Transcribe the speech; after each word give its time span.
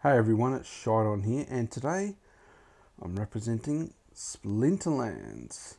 Hey 0.00 0.16
everyone, 0.16 0.54
it's 0.54 0.68
Shaidon 0.68 1.24
here, 1.24 1.44
and 1.50 1.68
today 1.68 2.14
I'm 3.02 3.16
representing 3.16 3.94
Splinterlands. 4.14 5.74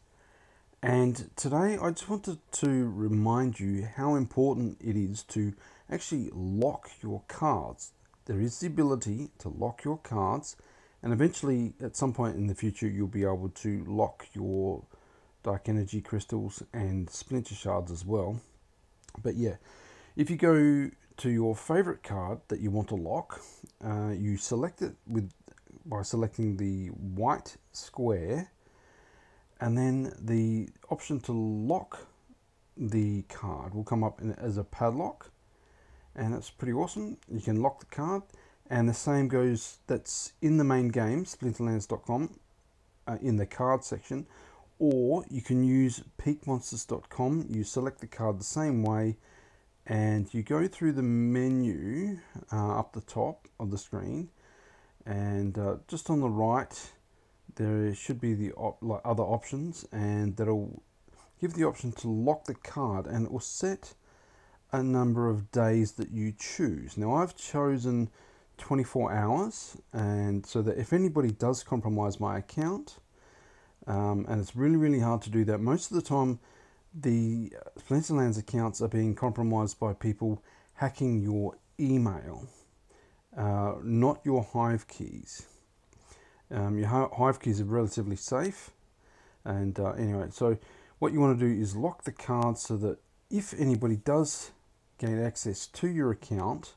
And 0.84 1.30
today 1.38 1.78
I 1.82 1.92
just 1.92 2.10
wanted 2.10 2.40
to 2.52 2.92
remind 2.94 3.62
you 3.62 3.88
how 3.96 4.16
important 4.16 4.76
it 4.82 4.98
is 4.98 5.24
to 5.30 5.54
actually 5.90 6.32
lock 6.34 6.90
your 7.02 7.22
cards. 7.30 7.92
There 8.26 8.42
is 8.42 8.60
the 8.60 8.68
ability 8.68 9.30
to 9.38 9.48
lock 9.48 9.86
your 9.86 10.00
cards, 10.00 10.58
and 11.02 11.14
eventually, 11.14 11.72
at 11.82 11.96
some 11.96 12.12
point 12.12 12.36
in 12.36 12.48
the 12.48 12.56
future, 12.56 12.90
you'll 12.90 13.08
be 13.08 13.24
able 13.24 13.48
to 13.48 13.86
lock 13.88 14.28
your 14.34 14.84
Dark 15.44 15.70
Energy 15.70 16.02
crystals 16.02 16.62
and 16.74 17.10
Splinter 17.10 17.56
Shards 17.56 17.90
as 17.90 18.04
well. 18.04 18.42
But 19.24 19.36
yeah, 19.36 19.56
if 20.18 20.30
you 20.30 20.36
go 20.36 20.92
to 21.20 21.30
your 21.30 21.56
favorite 21.56 22.02
card 22.02 22.40
that 22.48 22.62
you 22.62 22.72
want 22.72 22.88
to 22.88 22.96
lock. 22.96 23.42
Uh, 23.84 24.12
you 24.18 24.38
select 24.38 24.82
it 24.82 24.96
with 25.06 25.32
by 25.86 26.02
selecting 26.02 26.58
the 26.58 26.88
white 26.88 27.58
square 27.72 28.52
and 29.60 29.78
then 29.78 30.14
the 30.22 30.70
option 30.90 31.20
to 31.20 31.32
lock 31.32 32.08
the 32.78 33.24
card 33.24 33.74
will 33.74 33.84
come 33.84 34.04
up 34.04 34.22
in, 34.22 34.32
as 34.34 34.58
a 34.58 34.64
padlock 34.64 35.32
and 36.16 36.34
it's 36.34 36.50
pretty 36.50 36.74
awesome. 36.74 37.18
You 37.28 37.42
can 37.42 37.62
lock 37.62 37.80
the 37.80 37.86
card 37.88 38.24
and 38.70 38.88
the 38.88 38.94
same 38.94 39.28
goes 39.28 39.80
that's 39.88 40.34
in 40.42 40.58
the 40.58 40.64
main 40.64 40.90
game 40.90 41.26
splinterlands.com 41.26 42.40
uh, 43.08 43.18
in 43.22 43.36
the 43.36 43.46
card 43.46 43.84
section 43.84 44.26
or 44.78 45.26
you 45.30 45.42
can 45.42 45.64
use 45.64 46.04
peakmonsters.com 46.22 47.48
you 47.50 47.64
select 47.64 48.00
the 48.00 48.08
card 48.08 48.40
the 48.40 48.44
same 48.46 48.84
way 48.84 49.18
and 49.90 50.32
you 50.36 50.44
go 50.44 50.68
through 50.68 50.92
the 50.92 51.02
menu 51.04 52.20
uh, 52.54 52.78
up 52.78 52.94
the 52.94 53.02
top 53.02 53.48
of 53.60 53.72
the 53.72 53.78
screen. 53.78 54.30
And 55.06 55.58
uh, 55.58 55.78
just 55.88 56.12
on 56.12 56.22
the 56.22 56.30
right 56.30 56.92
there 57.56 57.94
should 57.96 58.22
be 58.22 58.36
the 58.36 58.54
op- 58.54 58.78
like 58.82 59.02
other 59.04 59.24
options. 59.24 59.86
And 59.92 60.38
that'll 60.38 60.84
give 61.42 61.56
the 61.56 61.64
option 61.64 61.92
to 61.94 62.08
lock 62.08 62.46
the 62.46 62.54
card 62.54 63.08
and 63.08 63.26
it 63.26 63.32
will 63.32 63.40
set 63.40 63.96
a 64.72 64.84
number 64.84 65.28
of 65.28 65.52
days 65.52 65.94
that 65.94 66.12
you 66.12 66.34
choose. 66.38 66.96
Now 66.96 67.16
i've 67.16 67.36
chosen 67.36 68.10
24 68.60 69.12
hours. 69.12 69.78
And 69.92 70.46
so 70.46 70.62
that 70.62 70.78
if 70.78 70.94
anybody 70.94 71.32
does 71.32 71.64
compromise 71.64 72.20
my 72.20 72.38
account 72.38 73.00
um, 73.88 74.28
and 74.30 74.40
it's 74.40 74.56
really 74.56 74.76
really 74.76 75.00
hard 75.00 75.24
to 75.24 75.32
do 75.32 75.44
that 75.46 75.60
most 75.60 75.90
of 75.90 75.96
the 75.96 76.04
time 76.04 76.40
the 76.94 77.54
Splinterlands 77.80 78.38
accounts 78.38 78.82
are 78.82 78.88
being 78.88 79.16
compromised 79.16 79.80
by 79.80 79.94
people 79.94 80.44
hacking 80.76 81.22
your 81.22 81.56
email, 81.80 82.48
uh, 83.36 83.76
not 83.84 84.22
your 84.24 84.44
Hive 84.44 84.88
keys. 84.88 85.46
Um, 86.52 86.78
your 86.78 86.88
Hive 86.88 87.40
keys 87.40 87.62
are 87.62 87.66
relatively 87.66 88.16
safe. 88.16 88.72
And 89.46 89.80
uh, 89.80 89.92
anyway, 89.92 90.28
so 90.32 90.58
what 91.00 91.14
you 91.14 91.20
want 91.20 91.40
to 91.40 91.46
do 91.46 91.62
is 91.62 91.76
lock 91.76 92.04
the 92.04 92.12
cards 92.12 92.62
so 92.62 92.78
that 92.78 92.98
if 93.30 93.54
anybody 93.60 93.96
does 93.96 94.52
gain 94.98 95.22
access 95.22 95.68
to 95.68 95.88
your 95.88 96.12
account, 96.12 96.74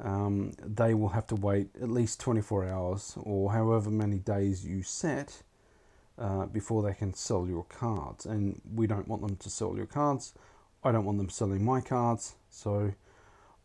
um, 0.00 0.52
they 0.58 0.94
will 0.94 1.10
have 1.10 1.26
to 1.28 1.34
wait 1.34 1.68
at 1.80 1.88
least 1.88 2.20
24 2.20 2.68
hours 2.68 3.16
or 3.20 3.52
however 3.52 3.90
many 3.90 4.18
days 4.18 4.64
you 4.64 4.82
set 4.82 5.42
uh, 6.18 6.46
before 6.46 6.82
they 6.82 6.94
can 6.94 7.14
sell 7.14 7.46
your 7.46 7.64
cards. 7.64 8.26
And 8.26 8.60
we 8.74 8.86
don't 8.86 9.08
want 9.08 9.22
them 9.22 9.36
to 9.36 9.50
sell 9.50 9.76
your 9.76 9.86
cards. 9.86 10.34
I 10.82 10.92
don't 10.92 11.04
want 11.04 11.18
them 11.18 11.30
selling 11.30 11.64
my 11.64 11.80
cards. 11.80 12.34
So 12.50 12.94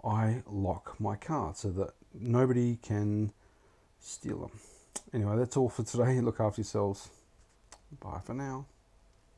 I 0.03 0.43
lock 0.47 0.95
my 0.99 1.15
cards 1.15 1.59
so 1.59 1.69
that 1.71 1.91
nobody 2.13 2.77
can 2.77 3.31
steal 3.99 4.39
them. 4.39 4.59
Anyway, 5.13 5.37
that's 5.37 5.57
all 5.57 5.69
for 5.69 5.83
today. 5.83 6.19
Look 6.21 6.39
after 6.39 6.61
yourselves. 6.61 7.09
Bye 7.99 8.19
for 8.23 8.33
now. 8.33 8.65